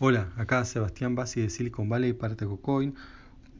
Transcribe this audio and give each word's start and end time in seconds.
Hola, 0.00 0.32
acá 0.36 0.64
Sebastián 0.64 1.16
Bassi 1.16 1.40
de 1.40 1.50
Silicon 1.50 1.88
Valley 1.88 2.12
para 2.12 2.36
TecoCoin. 2.36 2.94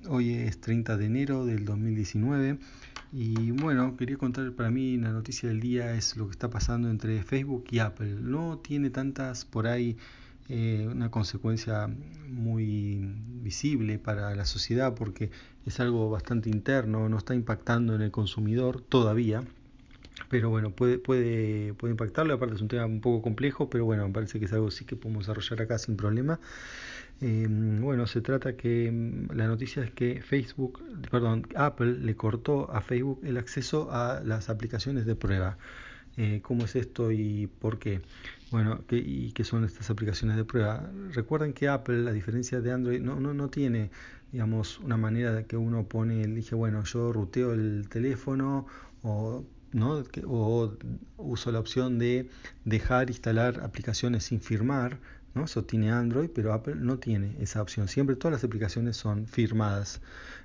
Hoy 0.09 0.35
es 0.35 0.61
30 0.61 0.97
de 0.97 1.07
enero 1.07 1.45
del 1.45 1.65
2019 1.65 2.61
y 3.13 3.51
bueno, 3.51 3.97
quería 3.97 4.19
contar 4.19 4.53
para 4.53 4.71
mí 4.71 4.97
la 4.99 5.11
noticia 5.11 5.49
del 5.49 5.59
día 5.59 5.95
es 5.95 6.17
lo 6.17 6.27
que 6.27 6.31
está 6.31 6.49
pasando 6.49 6.91
entre 6.91 7.25
Facebook 7.25 7.65
y 7.73 7.81
Apple. 7.81 8.19
No 8.21 8.59
tiene 8.59 8.91
tantas 8.91 9.45
por 9.45 9.67
ahí 9.67 9.97
eh, 10.49 10.89
una 10.89 11.11
consecuencia 11.11 11.91
muy 12.29 13.17
visible 13.43 13.99
para 13.99 14.33
la 14.37 14.45
sociedad 14.45 14.95
porque 14.95 15.33
es 15.67 15.81
algo 15.81 16.09
bastante 16.09 16.51
interno, 16.51 17.09
no 17.09 17.19
está 17.19 17.35
impactando 17.35 17.97
en 17.97 18.03
el 18.03 18.13
consumidor 18.13 18.81
todavía 18.81 19.43
pero 20.29 20.51
bueno, 20.51 20.71
puede, 20.71 20.99
puede, 20.99 21.75
puede 21.75 21.93
impactarlo, 21.93 22.35
aparte 22.35 22.55
es 22.55 22.61
un 22.61 22.69
tema 22.69 22.87
un 22.87 23.01
poco 23.01 23.23
complejo, 23.23 23.71
pero 23.71 23.85
bueno, 23.85 24.07
me 24.07 24.13
parece 24.13 24.39
que 24.39 24.45
es 24.47 24.53
algo 24.53 24.71
sí 24.71 24.85
que 24.85 24.97
podemos 24.97 25.27
desarrollar 25.27 25.63
acá 25.63 25.79
sin 25.79 25.97
problema. 25.97 26.39
Eh, 27.21 27.47
bueno, 27.49 28.07
se 28.07 28.21
trata 28.21 28.57
que 28.57 28.91
mm, 28.93 29.35
la 29.35 29.47
noticia 29.47 29.83
es 29.83 29.91
que 29.91 30.23
Facebook, 30.23 30.83
perdón, 31.11 31.47
Apple 31.57 31.99
le 32.01 32.15
cortó 32.17 32.71
a 32.71 32.81
Facebook 32.81 33.21
el 33.25 33.39
acceso 33.39 33.91
a 33.91 34.21
las 34.25 34.51
aplicaciones 34.51 35.07
de 35.07 35.17
prueba. 35.17 35.59
Eh, 36.17 36.41
¿Cómo 36.43 36.65
es 36.65 36.77
esto 36.77 37.13
y 37.13 37.47
por 37.47 37.79
qué? 37.79 38.01
Bueno, 38.51 38.85
¿qué, 38.89 38.97
¿y 38.97 39.33
qué 39.33 39.45
son 39.45 39.65
estas 39.65 39.91
aplicaciones 39.91 40.37
de 40.37 40.45
prueba? 40.45 40.91
Recuerden 41.13 41.53
que 41.53 41.69
Apple, 41.69 42.09
a 42.09 42.13
diferencia 42.13 42.61
de 42.61 42.73
Android, 42.73 43.01
no, 43.01 43.21
no, 43.21 43.35
no 43.35 43.49
tiene, 43.51 43.91
digamos, 44.33 44.81
una 44.81 44.97
manera 44.97 45.33
de 45.33 45.47
que 45.47 45.57
uno 45.57 45.87
pone, 45.87 46.23
elige, 46.23 46.55
bueno, 46.55 46.83
yo 46.85 47.13
ruteo 47.13 47.53
el 47.53 47.89
teléfono 47.89 48.67
o 49.03 49.45
¿no? 49.73 50.03
o 50.27 50.73
uso 51.17 51.53
la 51.53 51.61
opción 51.61 51.99
de 51.99 52.31
dejar 52.65 53.11
instalar 53.11 53.61
aplicaciones 53.63 54.25
sin 54.25 54.41
firmar, 54.41 54.99
¿no? 55.35 55.45
Eso 55.45 55.65
tiene 55.65 55.91
Android, 55.91 56.31
pero 56.35 56.53
Apple 56.53 56.77
no 56.77 56.99
tiene 56.99 57.37
esa 57.41 57.63
opción. 57.63 57.89
Siempre 57.89 58.17
todas 58.17 58.33
las 58.33 58.45
aplicaciones 58.45 58.97
son 58.97 59.27
firmadas. 59.27 60.01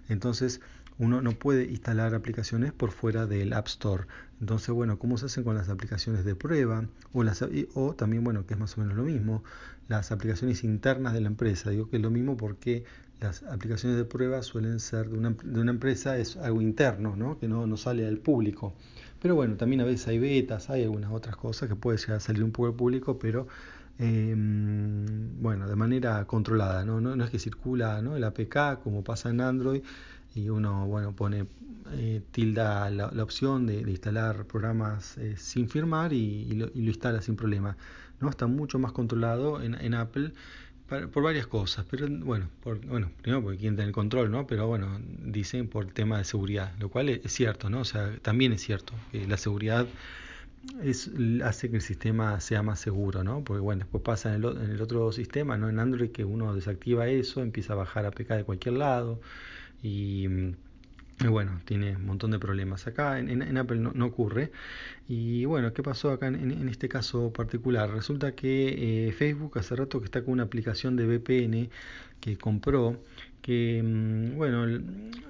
Entonces, 0.10 0.62
uno 1.00 1.22
no 1.22 1.32
puede 1.32 1.66
instalar 1.66 2.14
aplicaciones 2.14 2.72
por 2.72 2.92
fuera 2.92 3.26
del 3.26 3.54
App 3.54 3.68
Store. 3.68 4.06
Entonces, 4.40 4.70
bueno, 4.70 5.00
¿cómo 5.00 5.18
se 5.18 5.26
hacen 5.26 5.44
con 5.44 5.56
las 5.56 5.70
aplicaciones 5.70 6.26
de 6.26 6.36
prueba? 6.36 6.86
O, 7.14 7.24
las, 7.24 7.44
o 7.74 7.96
también, 7.96 8.24
bueno, 8.24 8.46
que 8.46 8.54
es 8.54 8.60
más 8.60 8.78
o 8.78 8.82
menos 8.82 8.96
lo 8.96 9.04
mismo, 9.04 9.44
las 9.88 10.12
aplicaciones 10.12 10.64
internas 10.64 11.14
de 11.14 11.22
la 11.22 11.28
empresa. 11.28 11.70
Digo 11.70 11.90
que 11.90 11.98
es 11.98 12.02
lo 12.02 12.12
mismo 12.12 12.38
porque 12.38 12.84
las 13.20 13.44
aplicaciones 13.44 13.98
de 13.98 14.06
prueba 14.06 14.44
suelen 14.44 14.80
ser 14.80 15.10
de 15.10 15.18
una, 15.18 15.32
de 15.32 15.60
una 15.60 15.72
empresa, 15.72 16.18
es 16.18 16.38
algo 16.38 16.62
interno, 16.62 17.16
¿no? 17.16 17.40
que 17.40 17.48
no, 17.48 17.68
no 17.68 17.78
sale 17.78 18.08
al 18.08 18.18
público. 18.18 18.74
Pero 19.22 19.36
bueno, 19.36 19.56
también 19.56 19.82
a 19.82 19.86
veces 19.86 20.08
hay 20.08 20.20
betas, 20.20 20.70
hay 20.70 20.84
algunas 20.84 21.12
otras 21.12 21.38
cosas 21.38 21.70
que 21.70 21.76
puede 21.76 21.98
llegar 21.98 22.18
a 22.18 22.20
salir 22.20 22.44
un 22.44 22.52
poco 22.52 22.68
al 22.68 22.76
público, 22.76 23.18
pero 23.18 23.48
eh, 24.00 24.34
bueno, 24.36 25.68
de 25.68 25.76
manera 25.76 26.26
controlada, 26.26 26.84
¿no? 26.84 27.00
No, 27.00 27.16
no 27.16 27.24
es 27.24 27.30
que 27.30 27.40
circula 27.40 28.02
¿no? 28.02 28.16
el 28.16 28.24
APK 28.24 28.82
como 28.84 29.04
pasa 29.04 29.30
en 29.30 29.40
Android 29.40 29.84
y 30.36 30.50
uno 30.50 30.88
bueno 30.88 31.16
pone 31.16 31.46
eh, 31.92 32.22
tilda 32.32 32.90
la, 32.90 33.12
la, 33.12 33.24
opción 33.24 33.68
de, 33.68 33.84
de, 33.84 33.92
instalar 33.92 34.46
programas 34.46 35.18
eh, 35.18 35.36
sin 35.38 35.70
firmar 35.70 36.12
y, 36.12 36.18
y, 36.18 36.54
lo, 36.54 36.68
y, 36.74 36.82
lo, 36.82 36.90
instala 36.90 37.22
sin 37.22 37.36
problema. 37.36 37.78
¿no? 38.20 38.30
Está 38.30 38.48
mucho 38.48 38.80
más 38.80 38.94
controlado 38.94 39.62
en, 39.62 39.76
en 39.76 39.94
Apple 39.94 40.34
por 41.12 41.24
varias 41.24 41.48
cosas, 41.48 41.86
pero 41.90 42.08
bueno, 42.10 42.50
por, 42.62 42.80
bueno, 42.86 43.12
primero 43.22 43.44
porque 43.44 43.58
quien 43.58 43.76
tiene 43.76 43.90
el 43.90 43.94
control, 43.94 44.32
¿no? 44.32 44.48
Pero 44.48 44.68
bueno, 44.68 45.00
dicen 45.24 45.68
por 45.68 45.88
tema 45.88 46.18
de 46.18 46.24
seguridad, 46.24 46.74
lo 46.80 46.90
cual 46.90 47.10
es, 47.10 47.32
cierto, 47.32 47.70
¿no? 47.70 47.82
O 47.82 47.86
sea, 47.86 48.18
también 48.22 48.54
es 48.54 48.62
cierto 48.62 48.94
que 49.12 49.28
la 49.28 49.38
seguridad 49.38 49.88
hace 51.44 51.70
que 51.70 51.76
el 51.76 51.82
sistema 51.82 52.40
sea 52.40 52.64
más 52.64 52.80
seguro, 52.80 53.24
¿no? 53.24 53.44
Porque 53.44 53.62
bueno, 53.62 53.80
después 53.80 54.04
pasa 54.04 54.34
en 54.34 54.44
el, 54.44 54.58
en 54.58 54.72
el 54.72 54.82
otro 54.82 55.12
sistema, 55.12 55.58
¿no? 55.58 55.70
En 55.70 55.80
Android 55.80 56.12
que 56.12 56.24
uno 56.26 56.56
desactiva 56.56 57.08
eso, 57.08 57.42
empieza 57.42 57.74
a 57.74 57.76
bajar 57.78 58.06
APK 58.06 58.30
de 58.30 58.44
cualquier 58.46 58.76
lado 58.76 59.20
y 59.82 60.28
y 60.28 60.56
bueno, 61.30 61.62
tiene 61.66 61.96
un 61.96 62.06
montón 62.06 62.32
de 62.32 62.40
problemas. 62.40 62.88
Acá 62.88 63.20
en, 63.20 63.58
Apple 63.58 63.80
no, 63.80 64.06
ocurre. 64.06 64.52
Y 65.08 65.46
bueno, 65.46 65.74
¿qué 65.74 65.84
pasó 65.84 66.12
acá 66.12 66.28
en, 66.28 66.68
este 66.70 66.90
caso 66.90 67.32
particular? 67.32 67.90
Resulta 67.92 68.34
que 68.36 69.08
eh, 69.08 69.12
Facebook 69.12 69.58
hace 69.58 69.76
rato 69.76 70.00
que 70.00 70.06
está 70.06 70.24
con 70.24 70.34
una 70.34 70.44
aplicación 70.44 70.96
de 70.96 71.06
VPN 71.06 71.70
que 72.20 72.38
compró, 72.38 73.02
que 73.42 73.82
mm, 73.84 74.38
bueno, 74.38 74.66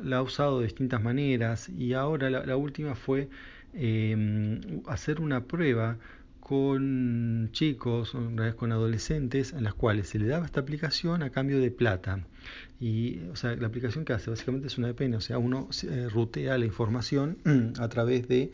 la 0.03 0.17
ha 0.17 0.21
usado 0.21 0.59
de 0.59 0.65
distintas 0.65 1.01
maneras 1.01 1.69
y 1.69 1.93
ahora 1.93 2.29
la, 2.29 2.57
última 2.57 2.95
fue 2.95 3.29
eh, 3.73 4.61
hacer 4.87 5.19
una 5.21 5.45
prueba 5.45 5.97
con 6.43 7.49
chicos, 7.53 8.13
una 8.13 8.43
vez 8.43 8.55
con 8.55 8.73
adolescentes, 8.73 9.53
en 9.53 9.63
las 9.63 9.73
cuales 9.73 10.09
se 10.09 10.19
le 10.19 10.27
daba 10.27 10.45
esta 10.45 10.59
aplicación 10.59 11.23
a 11.23 11.29
cambio 11.29 11.57
de 11.59 11.71
plata. 11.71 12.27
Y, 12.81 13.21
o 13.31 13.37
sea, 13.37 13.55
la 13.55 13.67
aplicación 13.67 14.03
que 14.03 14.11
hace 14.11 14.29
básicamente 14.29 14.67
es 14.67 14.77
una 14.77 14.91
VPN, 14.91 15.15
o 15.15 15.21
sea, 15.21 15.37
uno 15.37 15.69
eh, 15.89 16.09
rutea 16.11 16.57
la 16.57 16.65
información 16.65 17.37
a 17.79 17.87
través 17.87 18.27
de, 18.27 18.51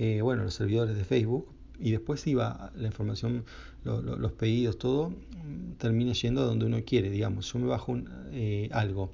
eh, 0.00 0.20
bueno, 0.20 0.42
los 0.42 0.54
servidores 0.54 0.96
de 0.96 1.04
Facebook 1.04 1.46
y 1.78 1.92
después 1.92 2.26
iba 2.26 2.72
la 2.74 2.88
información, 2.88 3.44
lo, 3.84 4.02
lo, 4.02 4.16
los 4.16 4.32
pedidos, 4.32 4.76
todo, 4.76 5.14
termina 5.78 6.14
yendo 6.14 6.40
a 6.40 6.44
donde 6.44 6.66
uno 6.66 6.82
quiere, 6.84 7.08
digamos. 7.08 7.52
Yo 7.52 7.60
me 7.60 7.68
bajo 7.68 7.92
un, 7.92 8.10
eh, 8.32 8.68
algo 8.72 9.12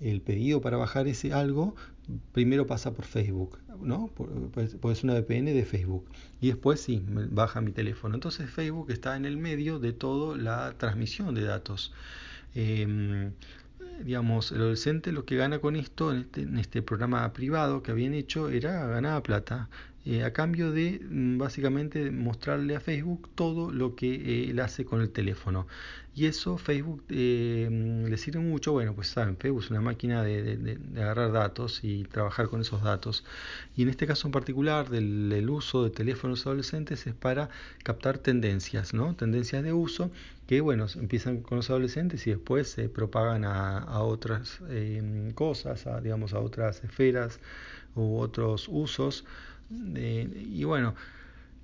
el 0.00 0.20
pedido 0.20 0.60
para 0.60 0.76
bajar 0.76 1.08
ese 1.08 1.32
algo 1.32 1.74
primero 2.32 2.66
pasa 2.66 2.92
por 2.92 3.04
Facebook, 3.04 3.58
¿no? 3.80 4.10
Pues, 4.54 4.76
pues 4.80 5.04
una 5.04 5.14
VPN 5.14 5.46
de 5.46 5.64
Facebook. 5.64 6.06
Y 6.40 6.48
después 6.48 6.80
sí, 6.80 7.04
baja 7.06 7.60
mi 7.60 7.72
teléfono. 7.72 8.14
Entonces 8.14 8.50
Facebook 8.50 8.90
está 8.90 9.16
en 9.16 9.24
el 9.24 9.36
medio 9.36 9.78
de 9.78 9.92
toda 9.92 10.36
la 10.36 10.74
transmisión 10.78 11.34
de 11.34 11.42
datos. 11.42 11.92
Eh, 12.54 13.30
digamos, 14.04 14.52
el 14.52 14.58
adolescente 14.58 15.12
lo 15.12 15.24
que 15.24 15.36
gana 15.36 15.58
con 15.58 15.76
esto, 15.76 16.12
en 16.12 16.20
este, 16.20 16.42
en 16.42 16.58
este 16.58 16.82
programa 16.82 17.32
privado 17.32 17.82
que 17.82 17.90
habían 17.90 18.14
hecho, 18.14 18.48
era 18.48 18.86
ganar 18.86 19.22
plata. 19.22 19.68
Eh, 20.10 20.24
a 20.24 20.32
cambio 20.32 20.72
de 20.72 21.02
básicamente 21.36 22.10
mostrarle 22.10 22.74
a 22.74 22.80
Facebook 22.80 23.28
todo 23.34 23.70
lo 23.70 23.94
que 23.94 24.14
eh, 24.14 24.50
él 24.50 24.58
hace 24.60 24.86
con 24.86 25.02
el 25.02 25.10
teléfono. 25.10 25.66
Y 26.14 26.24
eso 26.24 26.56
Facebook 26.56 27.04
eh, 27.10 27.68
le 28.08 28.16
sirve 28.16 28.40
mucho, 28.40 28.72
bueno, 28.72 28.94
pues 28.94 29.08
saben, 29.08 29.36
Facebook 29.36 29.64
es 29.64 29.70
una 29.70 29.82
máquina 29.82 30.22
de, 30.22 30.56
de, 30.56 31.02
agarrar 31.02 31.30
datos 31.32 31.80
y 31.84 32.04
trabajar 32.04 32.48
con 32.48 32.62
esos 32.62 32.82
datos. 32.82 33.22
Y 33.76 33.82
en 33.82 33.90
este 33.90 34.06
caso 34.06 34.28
en 34.28 34.32
particular 34.32 34.88
del, 34.88 35.50
uso 35.50 35.84
de 35.84 35.90
teléfonos 35.90 36.46
adolescentes 36.46 37.06
es 37.06 37.14
para 37.14 37.50
captar 37.82 38.16
tendencias, 38.16 38.94
¿no? 38.94 39.14
Tendencias 39.14 39.62
de 39.62 39.74
uso 39.74 40.10
que, 40.46 40.62
bueno, 40.62 40.86
empiezan 40.96 41.42
con 41.42 41.56
los 41.58 41.68
adolescentes 41.68 42.26
y 42.26 42.30
después 42.30 42.70
se 42.70 42.88
propagan 42.88 43.44
a, 43.44 43.78
a 43.78 44.00
otras 44.00 44.60
eh, 44.70 45.32
cosas, 45.34 45.86
a, 45.86 46.00
digamos, 46.00 46.32
a 46.32 46.40
otras 46.40 46.82
esferas 46.82 47.40
u 47.94 48.16
otros 48.18 48.68
usos. 48.68 49.26
Eh, 49.70 50.46
y 50.50 50.64
bueno, 50.64 50.94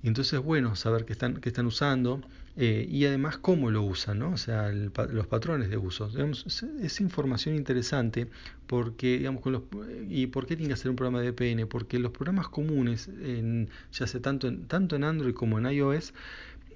entonces 0.03 0.33
es 0.33 0.45
bueno 0.45 0.75
saber 0.75 1.05
qué 1.05 1.13
están, 1.13 1.37
qué 1.37 1.49
están 1.49 1.65
usando 1.65 2.21
eh, 2.57 2.87
y 2.89 3.05
además 3.05 3.37
cómo 3.37 3.71
lo 3.71 3.81
usan, 3.81 4.19
¿no? 4.19 4.31
o 4.31 4.37
sea, 4.37 4.69
el, 4.69 4.91
los 5.09 5.27
patrones 5.27 5.69
de 5.69 5.77
uso. 5.77 6.07
Digamos, 6.09 6.63
es, 6.63 7.01
información 7.01 7.55
interesante 7.55 8.27
porque, 8.67 9.17
digamos, 9.17 9.41
con 9.41 9.53
los, 9.53 9.63
¿y 10.07 10.27
por 10.27 10.45
qué 10.45 10.55
tiene 10.55 10.69
que 10.69 10.75
hacer 10.75 10.89
un 10.89 10.95
programa 10.95 11.21
de 11.21 11.31
VPN? 11.31 11.67
Porque 11.67 11.99
los 11.99 12.11
programas 12.11 12.47
comunes, 12.47 13.07
en, 13.07 13.69
ya 13.91 14.07
sea 14.07 14.21
tanto 14.21 14.47
en, 14.47 14.67
tanto 14.67 14.95
en 14.95 15.03
Android 15.03 15.33
como 15.33 15.59
en 15.59 15.65
iOS, 15.65 16.13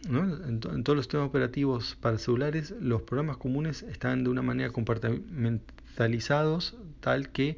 ¿no? 0.10 0.24
en, 0.24 0.60
todos 0.60 0.96
los 0.96 1.06
sistemas 1.06 1.28
operativos 1.28 1.96
para 2.02 2.18
celulares, 2.18 2.74
los 2.82 3.04
programas 3.04 3.38
comunes 3.38 3.84
están 3.84 4.24
de 4.24 4.32
una 4.32 4.42
manera 4.42 4.72
compartimentalizados 4.72 6.76
tal 7.00 7.30
que 7.30 7.58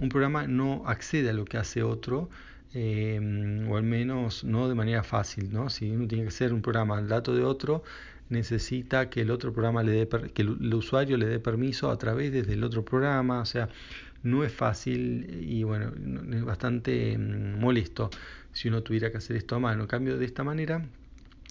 un 0.00 0.08
programa 0.08 0.46
no 0.46 0.84
accede 0.86 1.30
a 1.30 1.32
lo 1.32 1.44
que 1.44 1.58
hace 1.58 1.82
otro 1.82 2.30
eh, 2.74 3.66
o 3.68 3.76
al 3.76 3.82
menos 3.82 4.44
no 4.44 4.68
de 4.68 4.74
manera 4.74 5.02
fácil, 5.02 5.52
¿no? 5.52 5.70
Si 5.70 5.90
uno 5.90 6.06
tiene 6.06 6.24
que 6.24 6.28
hacer 6.28 6.52
un 6.52 6.62
programa 6.62 6.98
al 6.98 7.08
dato 7.08 7.34
de 7.34 7.44
otro, 7.44 7.82
necesita 8.28 9.10
que 9.10 9.22
el 9.22 9.30
otro 9.30 9.52
programa 9.52 9.82
le 9.82 9.92
dé, 9.92 10.08
que 10.32 10.42
el, 10.42 10.74
usuario 10.74 11.16
le 11.16 11.26
dé 11.26 11.40
permiso 11.40 11.90
a 11.90 11.98
través 11.98 12.32
desde 12.32 12.54
el 12.54 12.64
otro 12.64 12.84
programa, 12.84 13.40
o 13.40 13.44
sea, 13.44 13.68
no 14.22 14.44
es 14.44 14.52
fácil 14.52 15.44
y 15.48 15.62
bueno, 15.64 15.92
es 16.32 16.44
bastante 16.44 17.18
mm, 17.18 17.58
molesto 17.58 18.10
si 18.52 18.68
uno 18.68 18.82
tuviera 18.82 19.10
que 19.10 19.18
hacer 19.18 19.36
esto 19.36 19.56
a 19.56 19.58
mano. 19.58 19.82
En 19.82 19.88
cambio, 19.88 20.16
de 20.18 20.24
esta 20.26 20.44
manera, 20.44 20.84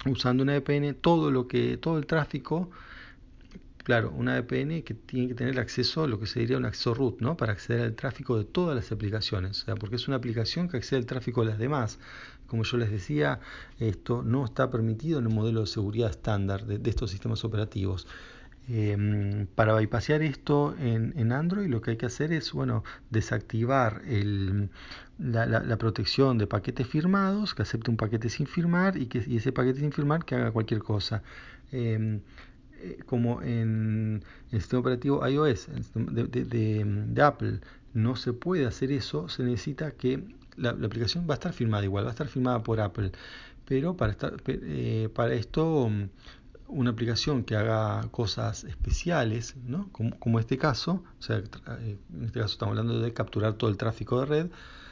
usando 0.06 0.44
una 0.44 0.58
VPN, 0.58 0.96
todo 0.96 1.32
lo 1.32 1.48
que, 1.48 1.78
todo 1.78 1.98
el 1.98 2.06
tráfico 2.06 2.70
Claro, 3.84 4.12
una 4.12 4.40
VPN 4.40 4.84
que 4.84 4.94
tiene 4.94 5.30
que 5.30 5.36
tener 5.36 5.60
acceso 5.60 6.04
a 6.04 6.08
lo 6.08 6.20
que 6.20 6.26
se 6.28 6.40
diría 6.40 6.58
un 6.58 6.66
acceso 6.66 6.94
root, 6.94 7.22
¿no? 7.22 7.38
Para 7.38 7.54
acceder 7.54 7.82
al 7.82 7.96
tráfico 7.96 8.38
de 8.38 8.44
todas 8.44 8.76
las 8.76 8.92
aplicaciones, 8.92 9.62
o 9.62 9.66
sea, 9.66 9.76
porque 9.76 9.96
es 9.96 10.08
una 10.08 10.18
aplicación 10.18 10.68
que 10.68 10.78
accede 10.78 11.00
al 11.00 11.06
tráfico 11.06 11.42
de 11.42 11.52
las 11.52 11.60
demás. 11.60 11.98
Como 12.48 12.64
yo 12.64 12.78
les 12.78 12.92
decía, 12.92 13.40
esto 13.80 14.22
no 14.24 14.46
está 14.46 14.70
permitido 14.70 15.20
en 15.20 15.28
el 15.28 15.34
modelo 15.34 15.62
de 15.62 15.68
seguridad 15.68 16.10
estándar 16.10 16.66
de, 16.66 16.90
estos 16.90 17.12
sistemas 17.12 17.44
operativos. 17.46 18.08
Eh, 18.72 19.48
para 19.56 19.74
bypassear 19.74 20.22
esto 20.22 20.76
en, 20.80 21.32
Android 21.32 21.68
lo 21.68 21.82
que 21.82 21.92
hay 21.92 21.98
que 21.98 22.06
hacer 22.06 22.32
es 22.32 22.52
bueno 22.52 22.84
desactivar 23.10 24.04
la, 25.18 25.78
protección 25.78 26.38
de 26.38 26.46
paquetes 26.46 26.86
firmados, 26.88 27.56
que 27.56 27.64
acepte 27.64 27.90
un 27.90 27.98
paquete 27.98 28.30
sin 28.30 28.46
firmar 28.46 28.98
y 28.98 29.08
que 29.08 29.20
ese 29.20 29.52
paquete 29.52 29.80
sin 29.80 29.92
firmar 29.92 30.26
que 30.26 30.36
haga 30.36 30.52
cualquier 30.52 30.82
cosa. 30.82 31.24
Eh, 31.72 32.20
como 33.06 33.42
en 33.42 34.24
el 34.52 34.62
sistema 34.62 34.82
operativo 34.82 35.28
iOS 35.28 35.68
de, 35.94 37.22
Apple 37.22 37.60
no 37.94 38.16
se 38.16 38.34
puede 38.34 38.66
hacer 38.66 38.92
eso, 38.92 39.30
se 39.30 39.44
necesita 39.44 39.92
que 39.92 40.24
la, 40.56 40.72
aplicación 40.72 41.26
va 41.30 41.34
a 41.34 41.36
estar 41.36 41.54
firmada 41.54 41.84
igual, 41.84 42.06
va 42.06 42.10
a 42.10 42.12
estar 42.12 42.28
firmada 42.28 42.62
por 42.64 42.80
Apple, 42.80 43.12
pero 43.66 43.96
para, 43.96 44.12
estar, 44.12 44.36
eh, 44.48 45.10
para 45.14 45.34
esto 45.34 45.90
una 46.68 46.92
aplicación 46.92 47.44
que 47.44 47.56
haga 47.56 48.08
cosas 48.12 48.64
especiales, 48.64 49.56
¿no? 49.66 49.90
como, 49.92 50.18
como 50.20 50.40
este 50.40 50.58
caso, 50.58 51.04
o 51.20 51.22
sea, 51.22 51.38
en 51.38 52.26
este 52.26 52.40
caso 52.40 52.54
estamos 52.54 52.78
hablando 52.78 53.00
de 53.02 53.14
capturar 53.14 53.54
todo 53.54 53.70
el 53.70 53.78
tráfico 53.78 54.20
de 54.20 54.26
red, 54.26 54.48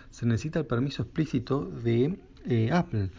se 0.09 0.25
necesita 0.25 0.59
el 0.59 0.65
permiso 0.65 1.03
explícito 1.03 1.65
de 1.65 2.17
eh, 2.45 2.71
Apple. 2.71 3.09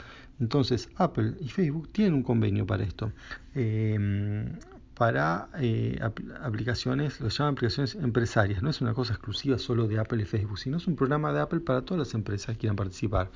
Entonces, 0.40 0.88
Apple 0.96 1.34
y 1.40 1.48
Facebook 1.48 1.88
tienen 1.92 2.14
un 2.14 2.22
convenio 2.22 2.66
para 2.66 2.84
esto. 2.84 3.12
Em, 3.54 4.58
para 4.94 5.48
eh, 5.60 6.00
aplicaciones, 6.42 7.20
lo 7.20 7.28
llaman 7.28 7.52
aplicaciones 7.52 7.94
empresarias. 7.94 8.62
No 8.62 8.70
es 8.70 8.80
una 8.80 8.94
cosa 8.94 9.12
exclusiva 9.12 9.58
solo 9.58 9.86
de 9.86 9.98
Apple 9.98 10.22
y 10.22 10.24
Facebook, 10.24 10.58
sino 10.58 10.76
es 10.76 10.86
un 10.86 10.96
programa 10.96 11.32
de 11.32 11.40
Apple 11.40 11.60
para 11.60 11.82
todas 11.82 12.00
las 12.00 12.14
empresas 12.14 12.56
que 12.56 12.60
quieran 12.60 12.76
participar. 12.76 13.30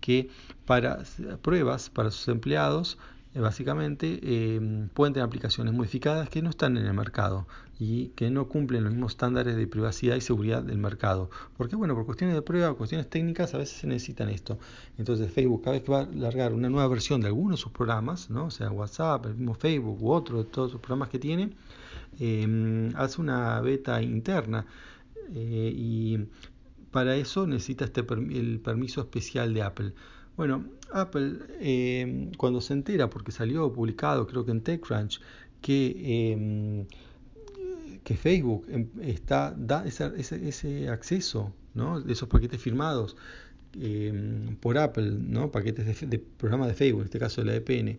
Que 0.00 0.30
para 0.66 0.98
pruebas 1.42 1.90
para 1.90 2.10
sus 2.10 2.28
empleados 2.28 2.98
básicamente 3.40 4.18
eh, 4.22 4.88
pueden 4.94 5.14
tener 5.14 5.26
aplicaciones 5.26 5.74
modificadas 5.74 6.28
que 6.28 6.42
no 6.42 6.50
están 6.50 6.76
en 6.76 6.86
el 6.86 6.94
mercado 6.94 7.46
y 7.78 8.08
que 8.08 8.30
no 8.30 8.48
cumplen 8.48 8.84
los 8.84 8.92
mismos 8.92 9.12
estándares 9.12 9.56
de 9.56 9.66
privacidad 9.66 10.16
y 10.16 10.20
seguridad 10.20 10.62
del 10.62 10.78
mercado. 10.78 11.30
Porque 11.56 11.76
bueno, 11.76 11.94
por 11.94 12.06
cuestiones 12.06 12.34
de 12.34 12.42
prueba, 12.42 12.72
cuestiones 12.74 13.08
técnicas, 13.10 13.54
a 13.54 13.58
veces 13.58 13.78
se 13.78 13.86
necesitan 13.86 14.30
esto. 14.30 14.58
Entonces 14.98 15.30
Facebook 15.30 15.62
cada 15.62 15.72
vez 15.72 15.82
que 15.82 15.92
va 15.92 16.00
a 16.00 16.06
largar 16.06 16.52
una 16.52 16.68
nueva 16.68 16.88
versión 16.88 17.20
de 17.20 17.28
alguno 17.28 17.52
de 17.52 17.58
sus 17.58 17.72
programas, 17.72 18.30
¿no? 18.30 18.46
o 18.46 18.50
sea 18.50 18.70
WhatsApp, 18.70 19.26
el 19.26 19.34
mismo 19.34 19.54
Facebook 19.54 20.02
u 20.02 20.12
otro 20.12 20.42
de 20.42 20.50
todos 20.50 20.72
sus 20.72 20.80
programas 20.80 21.10
que 21.10 21.18
tiene, 21.18 21.50
eh, 22.18 22.92
hace 22.96 23.20
una 23.20 23.60
beta 23.60 24.00
interna 24.02 24.66
y 25.34 26.18
para 26.96 27.16
eso 27.16 27.46
necesita 27.46 27.84
este 27.84 28.00
el 28.00 28.60
permiso 28.60 29.02
especial 29.02 29.52
de 29.52 29.62
Apple. 29.62 29.92
Bueno, 30.36 30.64
Apple 30.92 31.38
em, 31.60 32.32
cuando 32.32 32.60
se 32.60 32.74
entera, 32.74 33.08
porque 33.08 33.32
salió 33.32 33.72
publicado 33.72 34.26
creo 34.26 34.44
que 34.44 34.50
en 34.52 34.60
TechCrunch, 34.62 35.20
que, 35.60 36.32
em, 36.32 36.86
Facebook 38.16 38.66
em, 38.68 38.88
está, 39.00 39.52
da 39.56 39.84
ese, 39.84 40.12
ese, 40.16 40.88
acceso 40.88 41.52
¿no? 41.74 41.98
esos 42.08 42.28
paquetes 42.28 42.60
firmados 42.60 43.16
por 44.60 44.78
Apple, 44.78 45.10
¿no? 45.10 45.50
paquetes 45.50 46.00
de, 46.00 46.06
de 46.06 46.18
programa 46.18 46.66
de 46.66 46.74
Facebook, 46.74 47.00
en 47.00 47.06
este 47.06 47.18
caso 47.18 47.42
de 47.42 47.46
la 47.48 47.56
EPN, 47.56 47.98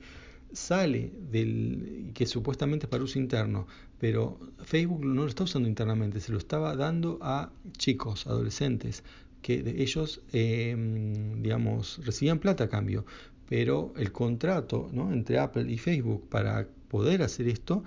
sale 0.51 1.12
del 1.31 2.12
que 2.13 2.25
supuestamente 2.25 2.86
es 2.86 2.89
para 2.89 3.04
uso 3.04 3.19
interno, 3.19 3.68
pero 4.00 4.39
Facebook 4.63 5.04
no 5.06 5.24
lo 5.24 5.28
está 5.28 5.44
usando 5.44 5.68
internamente, 5.68 6.19
se 6.19 6.31
lo 6.31 6.38
estaba 6.38 6.75
dando 6.75 7.19
a 7.22 7.51
chicos, 7.78 8.28
adolescentes, 8.28 9.04
que 9.42 9.75
ellos, 9.78 10.22
em, 10.31 11.42
digamos, 11.42 12.00
recibían 12.06 12.39
plata 12.39 12.66
a 12.66 12.69
cambio, 12.69 13.06
pero 13.48 13.94
el 13.98 14.12
contrato 14.12 14.89
¿no? 14.92 15.12
entre 15.13 15.39
Apple 15.39 15.72
y 15.72 15.78
Facebook 15.78 16.28
para 16.30 16.68
poder 16.89 17.22
hacer 17.22 17.48
esto 17.48 17.84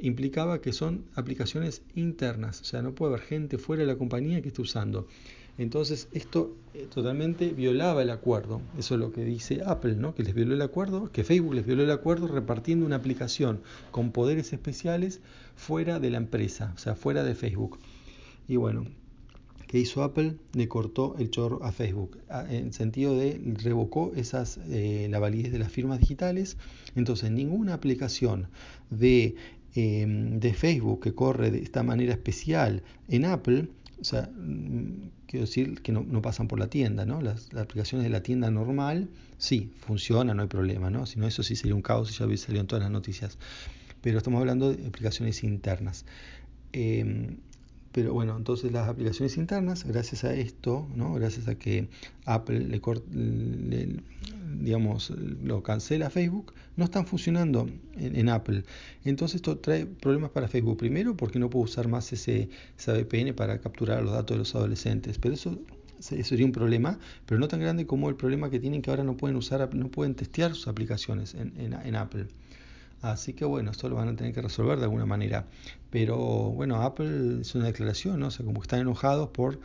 implicaba 0.00 0.60
que 0.60 0.72
son 0.72 1.04
aplicaciones 1.14 1.82
internas, 1.94 2.60
o 2.60 2.64
sea, 2.64 2.82
no 2.82 2.94
puede 2.94 3.14
haber 3.14 3.26
gente 3.26 3.58
fuera 3.58 3.82
de 3.82 3.88
la 3.88 3.98
compañía 3.98 4.40
que 4.42 4.48
esté 4.48 4.62
usando. 4.62 5.08
Entonces, 5.58 6.08
esto 6.12 6.56
eh, 6.72 6.86
totalmente 6.88 7.48
violaba 7.48 8.02
el 8.02 8.10
acuerdo. 8.10 8.60
Eso 8.78 8.94
es 8.94 9.00
lo 9.00 9.10
que 9.10 9.24
dice 9.24 9.60
Apple, 9.66 9.96
¿no? 9.96 10.14
Que 10.14 10.22
les 10.22 10.32
violó 10.32 10.54
el 10.54 10.62
acuerdo, 10.62 11.10
que 11.10 11.24
Facebook 11.24 11.54
les 11.54 11.66
violó 11.66 11.82
el 11.82 11.90
acuerdo 11.90 12.28
repartiendo 12.28 12.86
una 12.86 12.94
aplicación 12.94 13.60
con 13.90 14.12
poderes 14.12 14.52
especiales 14.52 15.20
fuera 15.56 15.98
de 15.98 16.10
la 16.10 16.18
empresa, 16.18 16.72
o 16.76 16.78
sea, 16.78 16.94
fuera 16.94 17.24
de 17.24 17.34
Facebook. 17.34 17.80
Y 18.46 18.54
bueno, 18.54 18.86
que 19.68 19.78
hizo 19.78 20.02
Apple 20.02 20.36
le 20.54 20.66
cortó 20.66 21.14
el 21.18 21.30
chorro 21.30 21.62
a 21.62 21.72
Facebook, 21.72 22.18
en 22.48 22.72
sentido 22.72 23.16
de 23.16 23.40
revocó 23.62 24.12
esas, 24.16 24.58
eh, 24.70 25.06
la 25.10 25.18
validez 25.18 25.52
de 25.52 25.58
las 25.58 25.70
firmas 25.70 26.00
digitales. 26.00 26.56
Entonces, 26.96 27.30
ninguna 27.30 27.74
aplicación 27.74 28.48
de, 28.90 29.36
em, 29.74 30.40
de 30.40 30.54
Facebook 30.54 31.02
que 31.02 31.14
corre 31.14 31.50
de 31.50 31.58
esta 31.58 31.82
manera 31.82 32.12
especial 32.12 32.82
en 33.08 33.26
Apple, 33.26 33.68
o 34.00 34.04
sea, 34.04 34.30
mm, 34.34 35.10
quiero 35.26 35.44
decir 35.44 35.82
que 35.82 35.92
no, 35.92 36.22
pasan 36.22 36.48
por 36.48 36.58
la 36.58 36.68
tienda, 36.68 37.04
¿no? 37.04 37.20
Las, 37.20 37.54
aplicaciones 37.54 38.04
de 38.04 38.10
la 38.10 38.22
tienda 38.22 38.50
normal, 38.50 39.10
sí, 39.36 39.70
funcionan, 39.80 40.38
no 40.38 40.44
hay 40.44 40.48
problema, 40.48 40.88
¿no? 40.88 41.04
Si 41.04 41.18
no, 41.18 41.26
eso 41.26 41.42
sí 41.42 41.56
sería 41.56 41.74
un 41.74 41.82
caos 41.82 42.10
y 42.10 42.14
ya 42.14 42.36
salido 42.38 42.60
en 42.62 42.66
todas 42.66 42.82
las 42.82 42.90
noticias. 42.90 43.38
Pero 44.00 44.16
estamos 44.16 44.40
hablando 44.40 44.72
de 44.72 44.86
aplicaciones 44.86 45.44
internas. 45.44 46.06
Em, 46.72 47.38
pero 47.92 48.12
bueno, 48.12 48.36
entonces 48.36 48.70
las 48.72 48.88
aplicaciones 48.88 49.36
internas, 49.36 49.84
gracias 49.84 50.24
a 50.24 50.34
esto, 50.34 50.86
¿no? 50.94 51.14
gracias 51.14 51.48
a 51.48 51.54
que 51.54 51.88
Apple 52.26 52.60
le, 52.60 52.80
digamos, 54.60 55.10
lo 55.42 55.62
cancela 55.62 56.10
Facebook, 56.10 56.52
no 56.76 56.84
están 56.84 57.06
funcionando 57.06 57.68
en, 57.96 58.28
Apple. 58.28 58.64
Entonces 59.04 59.36
esto 59.36 59.58
trae 59.58 59.86
problemas 59.86 60.30
para 60.30 60.48
Facebook. 60.48 60.76
Primero 60.76 61.16
porque 61.16 61.38
no 61.38 61.48
puedo 61.50 61.64
usar 61.64 61.88
más 61.88 62.12
ese, 62.12 62.50
esa 62.78 62.92
VPN 62.92 63.34
para 63.34 63.58
capturar 63.60 64.02
los 64.02 64.12
datos 64.12 64.34
de 64.34 64.38
los 64.38 64.54
adolescentes. 64.54 65.18
Pero 65.18 65.34
eso 65.34 65.58
sería 65.98 66.44
un 66.44 66.52
problema, 66.52 66.98
pero 67.26 67.40
no 67.40 67.48
tan 67.48 67.60
grande 67.60 67.86
como 67.86 68.08
el 68.08 68.16
problema 68.16 68.50
que 68.50 68.60
tienen 68.60 68.82
que 68.82 68.90
ahora 68.90 69.02
no 69.02 69.16
pueden 69.16 69.36
usar, 69.36 69.74
no 69.74 69.88
pueden 69.88 70.14
testear 70.14 70.54
sus 70.54 70.68
aplicaciones 70.68 71.34
en, 71.34 71.52
en 71.56 71.96
Apple. 71.96 72.28
Así 73.00 73.32
que 73.32 73.44
bueno, 73.44 73.70
esto 73.70 73.88
lo 73.88 73.96
van 73.96 74.08
a 74.08 74.16
tener 74.16 74.32
que 74.32 74.42
resolver 74.42 74.78
de 74.78 74.84
alguna 74.84 75.06
manera. 75.06 75.46
Pero 75.90 76.16
bueno, 76.16 76.82
Apple 76.82 77.40
es 77.40 77.54
una 77.54 77.66
declaración, 77.66 78.20
¿no? 78.20 78.28
O 78.28 78.30
sea, 78.30 78.44
como 78.44 78.60
están 78.60 78.80
enojados 78.80 79.30
por 79.30 79.60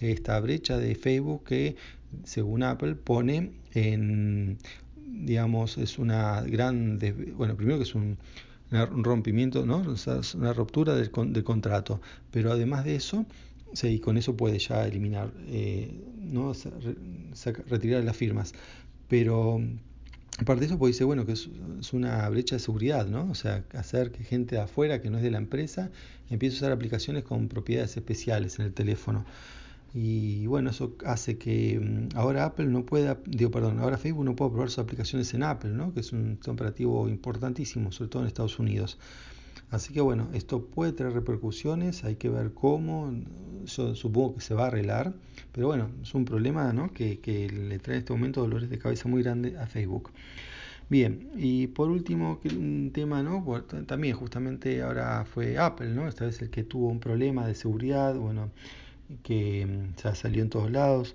esta 0.00 0.38
brecha 0.40 0.78
de 0.78 0.94
Facebook 0.94 1.44
que, 1.44 1.76
según 2.24 2.62
Apple, 2.62 2.94
pone 2.94 3.52
en, 3.74 4.58
digamos, 4.96 5.78
es 5.78 5.98
una 5.98 6.40
gran, 6.42 6.98
bueno, 7.36 7.56
primero 7.56 7.78
que 7.78 7.84
es 7.84 7.94
un, 7.94 8.18
rompimiento, 8.70 9.64
¿no? 9.64 9.94
Es 9.94 10.34
una 10.34 10.52
ruptura 10.52 10.94
del, 10.94 11.10
contrato. 11.10 12.00
Pero 12.30 12.52
además 12.52 12.84
de 12.84 12.96
eso, 12.96 13.26
sí, 13.72 13.98
con 13.98 14.18
eso 14.18 14.36
puede 14.36 14.58
ya 14.58 14.86
eliminar, 14.86 15.32
eh, 15.46 15.90
¿no? 16.20 16.52
retirar 17.68 18.04
las 18.04 18.16
firmas. 18.16 18.52
Pero 19.08 19.60
Aparte 20.40 20.60
de 20.60 20.66
eso, 20.66 20.78
pues 20.78 20.94
dice, 20.94 21.04
bueno, 21.04 21.26
que 21.26 21.32
es, 21.32 21.48
una 21.92 22.28
brecha 22.28 22.56
de 22.56 22.60
seguridad, 22.60 23.06
¿no? 23.06 23.28
O 23.28 23.34
sea, 23.34 23.64
hacer 23.74 24.12
que 24.12 24.22
gente 24.22 24.54
de 24.54 24.62
afuera, 24.62 25.00
que 25.00 25.10
no 25.10 25.16
es 25.18 25.24
de 25.24 25.32
la 25.32 25.38
empresa, 25.38 25.90
empiece 26.30 26.56
a 26.56 26.58
usar 26.58 26.72
aplicaciones 26.72 27.24
con 27.24 27.48
propiedades 27.48 27.96
especiales 27.96 28.58
en 28.60 28.66
el 28.66 28.72
teléfono. 28.72 29.24
Y 29.94 30.46
bueno, 30.46 30.70
eso 30.70 30.94
hace 31.04 31.38
que 31.38 31.80
mm, 31.80 32.16
ahora 32.16 32.44
Apple 32.44 32.66
no 32.66 32.86
pueda, 32.86 33.18
digo, 33.26 33.50
perdón, 33.50 33.80
ahora 33.80 33.98
Facebook 33.98 34.24
no 34.24 34.36
pueda 34.36 34.50
probar 34.52 34.70
sus 34.70 34.78
aplicaciones 34.78 35.34
en 35.34 35.42
Apple, 35.42 35.70
¿no? 35.70 35.92
Que 35.92 36.00
es 36.00 36.12
un 36.12 36.38
operativo 36.46 37.08
importantísimo, 37.08 37.90
sobre 37.90 38.10
todo 38.10 38.22
en 38.22 38.28
Estados 38.28 38.60
Unidos. 38.60 38.96
Así 39.70 39.92
que 39.92 40.00
bueno, 40.00 40.28
esto 40.32 40.64
puede 40.64 40.92
tener 40.92 41.12
repercusiones, 41.12 42.04
hay 42.04 42.16
que 42.16 42.28
ver 42.28 42.52
cómo, 42.52 43.12
yo 43.64 43.94
supongo 43.94 44.36
que 44.36 44.40
se 44.40 44.54
va 44.54 44.64
a 44.64 44.66
arreglar, 44.68 45.14
pero 45.52 45.66
bueno, 45.68 45.90
es 46.02 46.14
un 46.14 46.24
problema 46.24 46.72
¿no? 46.72 46.92
que, 46.92 47.18
le 47.52 47.78
trae 47.78 47.96
en 47.96 48.00
este 48.00 48.12
momento 48.12 48.40
dolores 48.40 48.70
de 48.70 48.78
cabeza 48.78 49.08
muy 49.08 49.22
grande 49.22 49.58
a 49.58 49.66
Facebook. 49.66 50.10
Bien, 50.90 51.28
y 51.36 51.66
por 51.66 51.90
último, 51.90 52.40
un 52.56 52.90
tema, 52.94 53.22
¿no? 53.22 53.44
también 53.86 54.16
justamente 54.16 54.80
ahora 54.82 55.26
fue 55.26 55.58
Apple, 55.58 55.90
¿no? 55.90 56.08
Esta 56.08 56.24
vez 56.24 56.40
el 56.40 56.48
que 56.48 56.64
tuvo 56.64 56.88
un 56.88 56.98
problema 56.98 57.46
de 57.46 57.54
seguridad, 57.54 58.14
bueno, 58.14 58.50
que 59.22 59.66
mm, 59.66 59.96
ya 60.02 60.14
salió 60.14 60.42
en 60.42 60.50
todos 60.50 60.70
lados. 60.70 61.14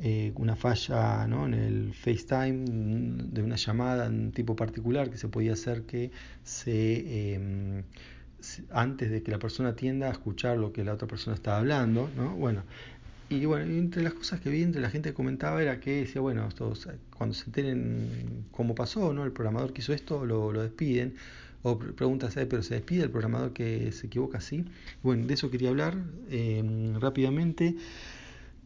Eh, 0.00 0.32
una 0.36 0.54
falla 0.54 1.26
¿no? 1.26 1.46
en 1.46 1.54
el 1.54 1.92
FaceTime 1.92 2.64
de 3.32 3.42
una 3.42 3.56
llamada 3.56 4.06
en 4.06 4.30
tipo 4.30 4.54
particular 4.54 5.10
que 5.10 5.18
se 5.18 5.26
podía 5.26 5.54
hacer 5.54 5.82
que 5.82 6.12
se 6.44 7.34
em, 7.34 7.82
antes 8.70 9.10
de 9.10 9.22
que 9.24 9.32
la 9.32 9.40
persona 9.40 9.70
atienda 9.70 10.06
a 10.06 10.12
escuchar 10.12 10.56
lo 10.56 10.72
que 10.72 10.84
la 10.84 10.94
otra 10.94 11.08
persona 11.08 11.34
estaba 11.34 11.58
hablando, 11.58 12.08
¿no? 12.16 12.36
Bueno, 12.36 12.62
y 13.30 13.44
bueno, 13.44 13.64
entre 13.66 14.02
las 14.02 14.14
cosas 14.14 14.40
que 14.40 14.48
vi 14.50 14.62
entre 14.62 14.80
la 14.80 14.90
gente 14.90 15.12
comentaba 15.12 15.60
era 15.60 15.80
que 15.80 16.00
decía, 16.00 16.20
bueno, 16.20 16.48
cuando 17.16 17.34
se 17.34 17.44
enteren 17.46 18.46
cómo 18.52 18.74
pasó, 18.74 19.12
¿no? 19.12 19.24
El 19.24 19.32
programador 19.32 19.72
que 19.72 19.80
hizo 19.82 19.92
esto 19.92 20.24
lo, 20.24 20.52
lo 20.52 20.62
despiden. 20.62 21.14
O 21.62 21.76
preguntas, 21.76 22.34
pero 22.48 22.62
se 22.62 22.74
despide 22.74 23.02
el 23.02 23.10
programador 23.10 23.52
que 23.52 23.90
se 23.90 24.06
equivoca 24.06 24.38
así. 24.38 24.64
Bueno, 25.02 25.26
de 25.26 25.34
eso 25.34 25.50
quería 25.50 25.70
hablar 25.70 25.96
em, 26.30 26.98
rápidamente. 27.00 27.74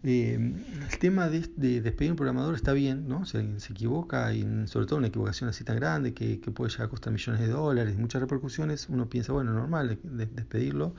Eh, 0.04 0.34
el 0.34 0.98
tema 0.98 1.28
de, 1.28 1.40
despedir 1.80 2.10
un 2.10 2.16
programador 2.16 2.56
está 2.56 2.72
bien, 2.72 3.08
¿no? 3.08 3.24
Se, 3.24 3.40
equivoca 3.70 4.34
y 4.34 4.42
sobre 4.66 4.86
todo 4.86 4.98
una 4.98 5.06
equivocación 5.08 5.48
así 5.48 5.62
tan 5.62 5.76
grande 5.76 6.12
que, 6.12 6.38
puede 6.52 6.70
llegar 6.70 6.86
a 6.86 6.90
costar 6.90 7.12
millones 7.12 7.40
de 7.40 7.48
dólares, 7.48 7.96
muchas 7.96 8.20
repercusiones, 8.20 8.88
uno 8.88 9.08
piensa, 9.08 9.32
bueno, 9.32 9.52
normal, 9.52 9.98
despedirlo, 10.02 10.94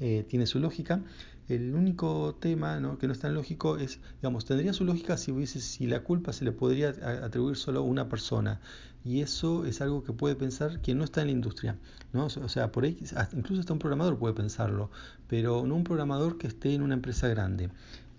eh, 0.00 0.24
tiene 0.28 0.46
su 0.46 0.58
lógica. 0.58 1.02
El 1.48 1.74
único 1.74 2.36
tema 2.38 2.78
¿no? 2.78 2.98
que 2.98 3.06
no 3.06 3.14
es 3.14 3.20
tan 3.20 3.32
lógico 3.34 3.78
es, 3.78 4.00
digamos, 4.20 4.44
tendría 4.44 4.72
su 4.74 4.84
lógica 4.84 5.16
si 5.16 5.32
hubiese, 5.32 5.60
si 5.60 5.86
la 5.86 6.00
culpa 6.00 6.32
se 6.34 6.44
le 6.44 6.52
podría 6.52 6.90
atribuir 7.24 7.56
solo 7.56 7.80
a 7.80 7.82
una 7.82 8.08
persona. 8.08 8.60
Y 9.04 9.22
eso 9.22 9.64
es 9.64 9.80
algo 9.80 10.02
que 10.02 10.12
puede 10.12 10.34
pensar 10.34 10.82
quien 10.82 10.98
no 10.98 11.04
está 11.04 11.22
en 11.22 11.28
la 11.28 11.32
industria. 11.32 11.78
¿no? 12.12 12.26
O 12.26 12.48
sea, 12.48 12.70
por 12.70 12.84
ahí, 12.84 12.98
incluso 13.32 13.60
hasta 13.60 13.72
un 13.72 13.78
programador 13.78 14.18
puede 14.18 14.34
pensarlo, 14.34 14.90
pero 15.28 15.64
no 15.64 15.76
un 15.76 15.84
programador 15.84 16.36
que 16.36 16.48
esté 16.48 16.74
en 16.74 16.82
una 16.82 16.94
empresa 16.94 17.28
grande. 17.28 17.70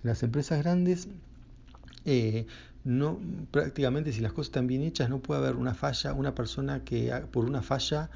Las 0.04 0.24
empresas 0.24 0.64
grandes 0.64 1.08
eh, 2.06 2.48
no 2.84 3.20
prácticamente 3.52 4.14
si 4.14 4.22
las 4.22 4.32
cosas 4.32 4.48
están 4.48 4.68
bien 4.68 4.84
hechas 4.84 5.10
no 5.10 5.20
puede 5.20 5.42
haber 5.42 5.56
una 5.56 5.74
falla, 5.74 6.14
una 6.14 6.34
persona 6.34 6.84
que 6.84 7.12
por 7.32 7.46
una 7.46 7.62
falla 7.62 8.10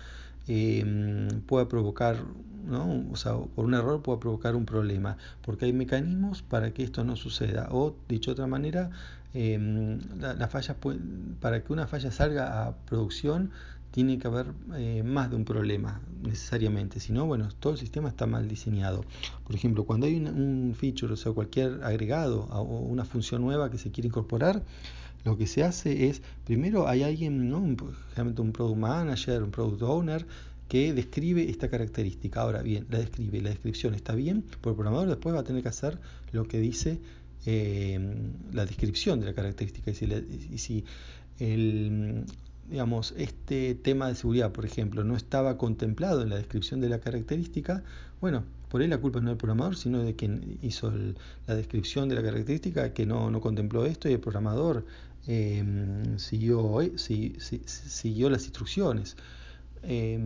eh, 0.48 1.30
pueda 1.48 1.68
provocar, 1.68 2.18
¿no? 2.66 3.06
o 3.12 3.16
sea, 3.16 3.34
por 3.34 3.66
un 3.66 3.74
error 3.74 4.02
pueda 4.02 4.20
provocar 4.20 4.56
un 4.56 4.66
problema, 4.66 5.18
porque 5.42 5.66
hay 5.66 5.74
mecanismos 5.74 6.42
para 6.42 6.74
que 6.74 6.84
esto 6.84 7.04
no 7.04 7.16
suceda. 7.16 7.70
O, 7.72 7.96
dicho 8.10 8.32
de 8.32 8.34
otra 8.34 8.48
manera, 8.48 8.90
eh, 9.34 10.00
la, 10.20 10.50
para 11.40 11.64
que 11.64 11.74
una 11.74 11.88
falla 11.88 12.12
salga 12.12 12.66
a 12.68 12.76
producción 12.86 13.52
tiene 13.94 14.18
que 14.18 14.26
haber 14.26 14.48
eh, 14.76 15.04
más 15.04 15.30
de 15.30 15.36
un 15.36 15.46
problema 15.46 16.02
necesariamente, 16.24 17.00
si 17.00 17.14
no, 17.14 17.28
bueno, 17.28 17.48
todo 17.60 17.74
el 17.74 17.80
sistema 17.80 18.10
está 18.10 18.26
mal 18.26 18.48
diseñado. 18.48 19.06
Por 19.46 19.56
ejemplo, 19.56 19.84
cuando 19.84 20.08
hay 20.08 20.16
un, 20.16 20.76
feature, 20.76 21.14
o 21.14 21.16
sea, 21.16 21.32
cualquier 21.32 21.84
agregado 21.84 22.46
o 22.46 22.80
una 22.80 23.06
función 23.06 23.44
nueva 23.44 23.70
que 23.70 23.78
se 23.78 23.92
quiere 23.92 24.08
incorporar, 24.08 24.64
lo 25.26 25.38
que 25.38 25.46
se 25.46 25.64
hace 25.64 26.08
es, 26.08 26.24
primero 26.44 26.88
hay 26.88 27.04
alguien, 27.04 27.50
¿no? 27.52 27.60
generalmente 28.10 28.42
un 28.42 28.52
product 28.52 28.80
manager, 28.80 29.44
un 29.44 29.52
product 29.52 29.84
owner, 29.84 30.26
que 30.68 30.92
describe 30.92 31.48
esta 31.48 31.70
característica. 31.70 32.42
Ahora 32.42 32.64
bien, 32.64 32.88
la 32.90 32.98
describe, 32.98 33.42
la 33.42 33.50
descripción 33.50 33.94
está 33.94 34.16
bien, 34.16 34.42
porque 34.42 34.70
el 34.70 34.76
programador 34.76 35.08
después 35.08 35.36
va 35.36 35.42
a 35.42 35.44
tener 35.44 35.62
que 35.62 35.70
hacer 35.70 36.00
lo 36.32 36.48
que 36.48 36.60
dice 36.60 37.00
eh, 37.46 38.00
la 38.54 38.66
descripción 38.66 39.20
de 39.20 39.28
la 39.28 39.34
característica. 39.34 39.92
Y 39.92 39.94
si, 39.94 40.06
y 40.52 40.58
si 40.58 40.84
el, 41.38 42.26
digamos, 42.70 43.14
este 43.18 43.76
tema 43.76 44.08
de 44.08 44.16
seguridad, 44.16 44.52
por 44.52 44.66
ejemplo, 44.66 45.04
no 45.04 45.16
estaba 45.16 45.58
contemplado 45.58 46.22
en 46.22 46.30
la 46.30 46.38
descripción 46.38 46.82
de 46.82 46.90
la 46.90 47.00
característica, 47.00 47.84
bueno, 48.22 48.44
por 48.70 48.82
ahí 48.82 48.88
la 48.88 48.98
culpa 48.98 49.20
no 49.20 49.30
del 49.30 49.38
programador, 49.38 49.76
sino 49.76 50.02
de 50.02 50.16
quien 50.16 50.58
hizo 50.62 50.92
la 51.46 51.56
descripción 51.56 52.10
de 52.10 52.16
la 52.16 52.24
característica, 52.24 52.94
que 52.94 53.06
no, 53.06 53.30
no 53.30 53.42
contempló 53.42 53.86
esto 53.86 54.10
y 54.10 54.14
el 54.14 54.20
programador 54.20 54.86
eh, 55.28 55.64
siguió, 56.18 56.80
siguió 57.66 58.30
las 58.30 58.46
instrucciones. 58.46 59.16
Eh, 59.84 60.18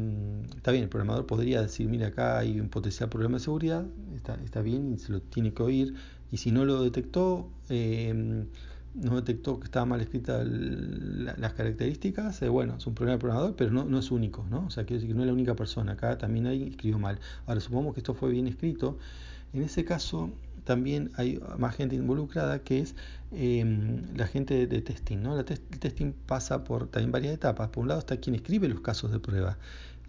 está 0.55 0.71
bien, 0.71 0.83
el 0.83 0.89
programador 0.89 1.25
podría 1.25 1.61
decir, 1.61 1.89
mira, 1.89 2.07
acá 2.07 2.37
hay 2.37 2.59
un 2.59 2.69
potencial 2.69 3.09
problema 3.09 3.37
de 3.37 3.43
seguridad, 3.43 3.85
está, 4.15 4.35
está 4.35 4.61
bien 4.61 4.93
y 4.93 4.99
se 4.99 5.11
lo 5.11 5.21
tiene 5.21 5.53
que 5.53 5.63
oír, 5.63 5.95
y 6.31 6.37
si 6.37 6.51
no 6.51 6.63
lo 6.63 6.83
detectó, 6.83 7.49
eh, 7.69 8.45
no 8.97 9.15
detectó 9.15 9.59
que 9.59 9.65
estaba 9.65 9.85
mal 9.85 10.01
escrita 10.01 10.43
las 10.43 11.53
características, 11.53 12.41
eh, 12.41 12.49
bueno, 12.49 12.75
es 12.77 12.87
un 12.87 12.95
problema 12.95 13.13
del 13.13 13.19
programador, 13.19 13.55
pero 13.55 13.71
no, 13.71 13.99
es 13.99 14.11
único, 14.11 14.45
¿no? 14.49 14.65
O 14.65 14.69
sea, 14.69 14.85
quiero 14.85 15.01
decir 15.01 15.09
que 15.09 15.15
no 15.15 15.21
es 15.21 15.27
la 15.27 15.33
única 15.33 15.55
persona, 15.55 15.93
acá 15.93 16.17
también 16.17 16.47
hay 16.47 16.63
escribió 16.63 16.97
mal. 16.97 17.19
Ahora, 17.45 17.61
supongamos 17.61 17.93
que 17.93 17.99
esto 17.99 18.13
fue 18.13 18.31
bien 18.31 18.47
escrito, 18.47 18.97
en 19.53 19.63
ese 19.63 19.85
caso 19.85 20.31
también 20.63 21.11
hay 21.15 21.39
más 21.57 21.75
gente 21.75 21.95
involucrada 21.95 22.59
que 22.59 22.79
es 22.79 22.95
em, 23.31 24.03
la 24.17 24.27
gente 24.27 24.67
de, 24.67 24.81
testing, 24.81 25.17
¿no? 25.21 25.35
La 25.35 25.41
el 25.41 25.79
testing 25.79 26.11
pasa 26.11 26.63
por 26.63 26.87
también 26.87 27.11
varias 27.11 27.33
etapas. 27.33 27.69
Por 27.69 27.83
un 27.83 27.87
lado 27.87 27.99
está 27.99 28.17
quien 28.17 28.35
escribe 28.35 28.67
los 28.67 28.81
casos 28.81 29.11
de 29.11 29.19
prueba. 29.19 29.57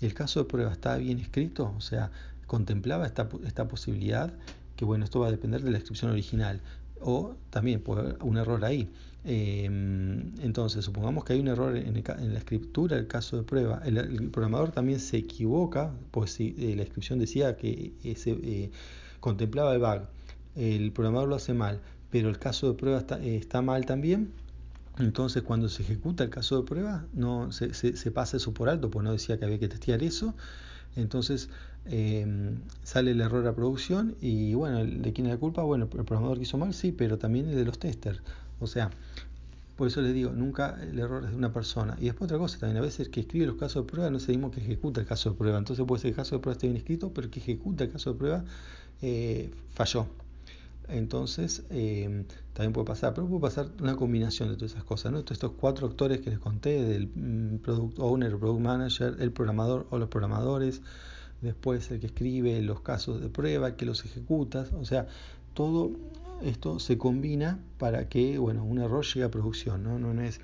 El 0.00 0.14
caso 0.14 0.40
de 0.40 0.46
prueba 0.46 0.72
está 0.72 0.96
bien 0.96 1.18
escrito, 1.20 1.72
o 1.76 1.80
sea, 1.80 2.10
contemplaba 2.46 3.06
esta, 3.06 3.28
esta 3.46 3.68
posibilidad, 3.68 4.32
que 4.76 4.84
bueno, 4.84 5.04
esto 5.04 5.20
va 5.20 5.28
a 5.28 5.30
depender 5.30 5.62
de 5.62 5.70
la 5.70 5.78
descripción 5.78 6.10
original 6.10 6.60
o 7.00 7.34
también 7.50 7.80
puede 7.80 8.00
haber 8.00 8.16
un 8.22 8.36
error 8.38 8.64
ahí. 8.64 8.88
Em, 9.24 10.32
entonces, 10.40 10.84
supongamos 10.84 11.24
que 11.24 11.34
hay 11.34 11.40
un 11.40 11.48
error 11.48 11.76
en, 11.76 11.94
la 12.32 12.38
escritura 12.38 12.96
del 12.96 13.06
caso 13.06 13.36
de 13.36 13.42
prueba. 13.42 13.82
El, 13.84 14.30
programador 14.30 14.70
también 14.70 15.00
se 15.00 15.18
equivoca, 15.18 15.92
pues 16.10 16.32
si 16.32 16.54
eh, 16.58 16.74
la 16.76 16.84
descripción 16.84 17.18
decía 17.18 17.56
que 17.56 17.92
ese, 18.04 18.30
eh, 18.42 18.70
contemplaba 19.20 19.74
el 19.74 19.80
bug, 19.80 20.08
el 20.56 20.92
programador 20.92 21.28
lo 21.28 21.36
hace 21.36 21.52
mal, 21.54 21.80
pero 22.10 22.28
el 22.28 22.38
caso 22.38 22.68
de 22.68 22.74
prueba 22.78 22.98
está, 22.98 23.22
eh, 23.22 23.36
está 23.36 23.60
mal 23.62 23.84
también. 23.86 24.32
Entonces, 24.98 25.42
cuando 25.42 25.68
se 25.68 25.82
ejecuta 25.82 26.24
el 26.24 26.30
caso 26.30 26.60
de 26.60 26.66
prueba, 26.66 27.04
no 27.12 27.52
se, 27.52 27.74
se, 27.74 27.96
se 27.96 28.10
pasa 28.10 28.36
eso 28.36 28.52
por 28.54 28.68
alto, 28.68 28.90
pues 28.90 29.04
no 29.04 29.12
decía 29.12 29.38
que 29.38 29.44
había 29.44 29.58
que 29.58 29.68
testear 29.68 30.02
eso. 30.02 30.34
Entonces 30.98 31.48
em, 31.86 32.60
sale 32.82 33.12
el 33.12 33.20
error 33.20 33.46
a 33.46 33.54
producción 33.54 34.16
y 34.20 34.54
bueno, 34.54 34.84
¿de 34.84 35.12
quién 35.12 35.26
es 35.26 35.32
la 35.32 35.38
culpa? 35.38 35.62
Bueno, 35.62 35.84
el 35.84 35.90
programador 35.90 36.38
que 36.38 36.42
hizo 36.42 36.58
mal, 36.58 36.74
sí, 36.74 36.92
pero 36.92 37.18
también 37.18 37.48
el 37.48 37.56
de 37.56 37.64
los 37.64 37.78
testers. 37.78 38.20
O 38.60 38.66
sea, 38.66 38.90
por 39.76 39.86
eso 39.86 40.02
les 40.02 40.12
digo, 40.12 40.32
nunca 40.32 40.76
el 40.82 40.98
error 40.98 41.24
es 41.24 41.30
de 41.30 41.36
una 41.36 41.52
persona. 41.52 41.96
Y 42.00 42.06
después 42.06 42.26
otra 42.26 42.38
cosa 42.38 42.58
también, 42.58 42.78
a 42.78 42.80
veces 42.80 43.08
que 43.08 43.20
escribe 43.20 43.46
los 43.46 43.56
casos 43.56 43.86
de 43.86 43.92
prueba 43.92 44.10
no 44.10 44.16
es 44.16 44.28
mismo 44.28 44.50
que 44.50 44.60
ejecuta 44.60 45.00
el 45.00 45.06
caso 45.06 45.30
de 45.30 45.36
prueba. 45.36 45.56
Entonces 45.56 45.86
puede 45.86 46.02
ser 46.02 46.10
que 46.10 46.14
el 46.14 46.16
caso 46.16 46.34
de 46.34 46.42
prueba 46.42 46.54
esté 46.54 46.66
bien 46.66 46.76
escrito, 46.76 47.12
pero 47.14 47.26
el 47.26 47.30
que 47.30 47.40
ejecuta 47.40 47.84
el 47.84 47.92
caso 47.92 48.12
de 48.12 48.18
prueba 48.18 48.44
eh, 49.02 49.52
falló. 49.74 50.08
Entonces, 50.88 51.64
eh, 51.70 52.24
también 52.54 52.72
puede 52.72 52.86
pasar, 52.86 53.12
pero 53.14 53.26
puede 53.28 53.42
pasar 53.42 53.68
una 53.80 53.96
combinación 53.96 54.48
de 54.48 54.56
todas 54.56 54.72
esas 54.72 54.84
cosas, 54.84 55.12
¿no? 55.12 55.18
estos 55.18 55.52
cuatro 55.52 55.86
actores 55.86 56.20
que 56.20 56.30
les 56.30 56.38
conté, 56.38 56.82
del 56.82 57.08
mm, 57.14 57.58
product 57.58 57.98
owner, 57.98 58.38
product 58.38 58.60
manager, 58.60 59.16
el 59.20 59.30
programador 59.30 59.86
o 59.90 59.98
los 59.98 60.08
programadores, 60.08 60.80
después 61.42 61.90
el 61.90 62.00
que 62.00 62.06
escribe 62.06 62.60
los 62.62 62.80
casos 62.80 63.20
de 63.20 63.28
prueba, 63.28 63.76
que 63.76 63.84
los 63.84 64.04
ejecuta, 64.04 64.66
o 64.80 64.84
sea, 64.84 65.06
todo 65.54 65.92
esto 66.42 66.78
se 66.78 66.98
combina 66.98 67.58
para 67.78 68.08
que 68.08 68.38
bueno, 68.38 68.64
un 68.64 68.78
error 68.78 69.04
llegue 69.04 69.24
a 69.24 69.30
producción. 69.30 69.82
¿no? 69.82 69.98
No, 69.98 70.20
es, 70.22 70.40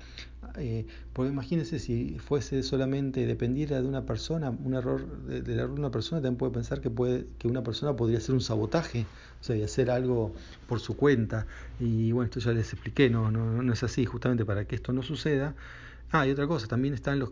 eh, 0.57 0.85
porque 1.13 1.31
imagínense 1.31 1.79
si 1.79 2.17
fuese 2.19 2.63
solamente, 2.63 3.25
dependiera 3.25 3.81
de 3.81 3.87
una 3.87 4.05
persona, 4.05 4.49
un 4.51 4.73
error 4.73 5.05
del 5.25 5.59
error 5.59 5.73
de 5.73 5.79
una 5.79 5.91
persona, 5.91 6.21
también 6.21 6.37
puede 6.37 6.53
pensar 6.53 6.81
que, 6.81 6.89
puede, 6.89 7.27
que 7.39 7.47
una 7.47 7.63
persona 7.63 7.95
podría 7.95 8.17
hacer 8.19 8.35
un 8.35 8.41
sabotaje, 8.41 9.05
o 9.41 9.43
sea, 9.43 9.55
y 9.55 9.63
hacer 9.63 9.89
algo 9.89 10.33
por 10.67 10.79
su 10.79 10.95
cuenta. 10.95 11.47
Y 11.79 12.11
bueno, 12.11 12.25
esto 12.25 12.39
ya 12.39 12.51
les 12.51 12.71
expliqué, 12.73 13.09
no, 13.09 13.31
no, 13.31 13.61
no 13.61 13.73
es 13.73 13.83
así, 13.83 14.05
justamente 14.05 14.45
para 14.45 14.65
que 14.65 14.75
esto 14.75 14.93
no 14.93 15.03
suceda. 15.03 15.55
Ah, 16.17 16.25
y 16.25 16.31
otra 16.31 16.47
cosa, 16.47 16.65
también 16.67 16.93
están 16.93 17.19
los, 17.19 17.31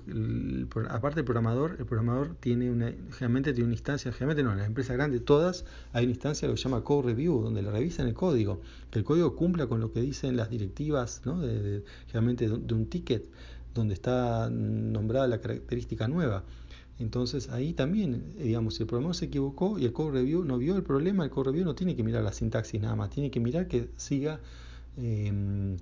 aparte 0.89 1.15
del 1.15 1.23
programador, 1.23 1.77
el 1.79 1.85
programador 1.85 2.35
tiene 2.41 2.69
una, 2.69 2.87
generalmente 3.11 3.53
tiene 3.53 3.67
una 3.67 3.75
instancia, 3.75 4.11
generalmente 4.11 4.43
no, 4.43 4.51
en 4.51 4.57
las 4.57 4.67
empresas 4.67 4.97
grandes 4.97 5.23
todas 5.23 5.63
hay 5.93 6.03
una 6.03 6.11
instancia 6.11 6.49
que 6.49 6.57
se 6.57 6.63
llama 6.63 6.83
code 6.83 7.03
review, 7.03 7.43
donde 7.43 7.61
le 7.61 7.71
revisan 7.71 8.07
el 8.07 8.13
código, 8.13 8.59
que 8.91 8.99
el 8.99 9.05
código 9.05 9.37
cumpla 9.37 9.67
con 9.67 9.79
lo 9.79 9.93
que 9.93 10.01
dicen 10.01 10.35
las 10.35 10.49
directivas, 10.49 11.21
¿no? 11.23 11.39
de, 11.39 11.85
generalmente 12.07 12.49
de, 12.49 12.73
un 12.73 12.87
ticket, 12.87 13.29
donde 13.73 13.93
está 13.93 14.49
nombrada 14.49 15.27
la 15.27 15.39
característica 15.39 16.09
nueva. 16.09 16.43
Entonces 16.99 17.47
ahí 17.51 17.71
también, 17.71 18.33
digamos, 18.37 18.75
si 18.75 18.83
el 18.83 18.87
programador 18.87 19.15
se 19.15 19.25
equivocó 19.25 19.79
y 19.79 19.85
el 19.85 19.93
code 19.93 20.11
review 20.11 20.43
no 20.43 20.57
vio 20.57 20.75
el 20.75 20.83
problema, 20.83 21.23
el 21.23 21.29
code 21.29 21.51
review 21.51 21.63
no 21.63 21.73
tiene 21.73 21.95
que 21.95 22.03
mirar 22.03 22.21
la 22.21 22.33
sintaxis 22.33 22.81
nada 22.81 22.97
más, 22.97 23.11
tiene 23.11 23.31
que 23.31 23.39
mirar 23.39 23.69
que 23.69 23.91
siga 23.95 24.41
eh, 24.97 25.77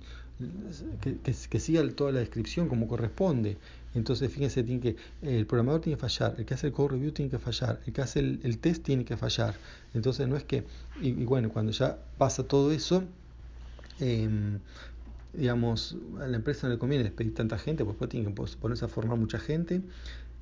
que, 1.00 1.18
que, 1.32 1.60
siga 1.60 1.88
toda 1.90 2.12
la 2.12 2.20
descripción 2.20 2.68
como 2.68 2.88
corresponde. 2.88 3.58
Entonces, 3.94 4.32
fíjense, 4.32 4.62
tiene 4.62 4.80
que, 4.80 4.96
el 5.22 5.46
programador 5.46 5.82
tiene 5.82 5.96
que 5.96 6.00
fallar, 6.00 6.34
el 6.38 6.46
que 6.46 6.54
hace 6.54 6.68
el 6.68 6.72
code 6.72 6.90
review 6.90 7.12
tiene 7.12 7.30
que 7.30 7.38
fallar, 7.38 7.80
el 7.86 7.92
que 7.92 8.00
hace 8.00 8.20
el, 8.20 8.58
test 8.58 8.82
tiene 8.82 9.04
que 9.04 9.16
fallar. 9.16 9.54
Entonces, 9.94 10.26
no 10.28 10.36
es 10.36 10.44
que, 10.44 10.64
y, 11.00 11.12
bueno, 11.24 11.50
cuando 11.50 11.72
ya 11.72 11.98
pasa 12.16 12.44
todo 12.44 12.72
eso, 12.72 13.04
em, 14.00 14.58
digamos, 15.34 15.96
a 16.20 16.26
la 16.26 16.36
empresa 16.36 16.66
no 16.66 16.74
le 16.74 16.78
conviene 16.78 17.04
despedir 17.04 17.34
tanta 17.34 17.58
gente, 17.58 17.84
porque 17.84 17.94
después 17.94 18.10
tiene 18.10 18.34
que 18.34 18.58
ponerse 18.60 18.84
a 18.84 18.88
formar 18.88 19.18
mucha 19.18 19.38
gente. 19.38 19.82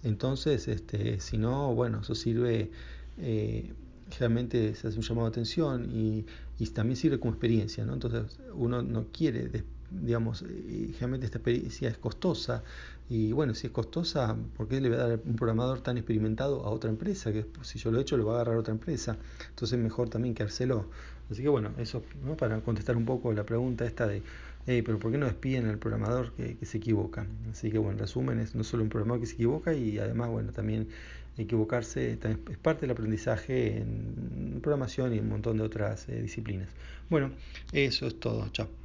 Entonces, 0.05 0.69
este, 0.69 1.21
si 1.21 1.37
no, 1.39 1.75
bueno, 1.75 2.01
eso 2.01 2.15
sirve. 2.15 2.71
Eh, 3.19 3.73
generalmente 4.11 4.75
se 4.75 4.89
hace 4.89 4.97
un 4.97 5.03
llamado 5.03 5.29
de 5.29 5.31
atención 5.31 5.89
y, 5.91 6.27
y, 6.59 6.67
también 6.71 6.97
sirve 6.97 7.21
como 7.21 7.33
experiencia, 7.33 7.85
¿no? 7.85 7.95
Entonces 7.95 8.39
uno 8.55 8.83
no 8.83 9.07
quiere 9.13 9.49
digamos, 9.91 10.45
generalmente 10.45 11.27
esta 11.27 11.39
experiencia 11.39 11.89
es 11.89 11.99
costosa 11.99 12.63
y 13.11 13.33
bueno, 13.33 13.55
si 13.55 13.67
es 13.67 13.73
costosa, 13.73 14.37
¿por 14.57 14.69
qué 14.69 14.81
le 14.81 14.89
voy 14.89 14.99
a 14.99 15.01
dar 15.01 15.21
un 15.25 15.35
programador 15.35 15.81
tan 15.81 15.99
experimentado 15.99 16.65
a 16.65 16.71
otra 16.71 16.91
empresa? 16.91 17.33
Que 17.33 17.45
si 17.63 17.81
yo 17.81 17.91
lo 17.91 17.99
he 17.99 18.03
hecho, 18.03 18.17
lo 18.17 18.25
va 18.25 18.35
a 18.35 18.35
agarrar 18.37 18.57
otra 18.57 18.73
empresa. 18.73 19.19
Entonces 19.49 19.77
es 19.77 19.83
mejor 19.83 20.09
también 20.09 20.33
quedárselo. 20.33 20.87
Así 21.29 21.43
que 21.43 21.49
bueno, 21.49 21.73
eso 21.79 22.05
¿no? 22.25 22.37
para 22.37 22.61
contestar 22.61 22.97
un 22.97 23.05
poco 23.05 23.33
la 23.33 23.45
pregunta 23.45 23.85
esta 23.85 24.07
de, 24.07 24.23
hey, 24.67 24.83
pero 24.83 25.01
¿por 25.01 25.11
qué 25.11 25.19
no 25.19 25.27
despiden 25.27 25.67
al 25.67 25.79
programador 25.79 26.33
que, 26.35 26.57
se 26.65 26.79
equivoca? 26.79 27.27
Así 27.51 27.73
que 27.73 27.79
bueno, 27.79 27.95
en 27.95 27.99
resumen, 27.99 28.39
es 28.39 28.55
no 28.55 28.63
solo 28.63 28.85
un 28.85 28.89
programador 28.89 29.21
que 29.21 29.27
se 29.27 29.35
equivoca 29.35 29.75
y 29.75 29.99
además, 29.99 30.31
bueno, 30.31 30.53
también 30.53 30.89
equivocarse 31.37 32.13
es 32.13 32.59
parte 32.59 32.83
del 32.83 32.91
aprendizaje 32.93 33.79
en 33.79 34.61
programación 34.63 35.15
y 35.15 35.19
un 35.19 35.29
montón 35.29 35.57
de 35.57 35.65
otras 35.65 36.09
eh, 36.09 36.23
disciplinas. 36.23 36.69
Bueno, 37.09 37.33
eso 37.73 38.07
es 38.07 38.21
todo. 38.21 38.49
Chao. 38.51 38.80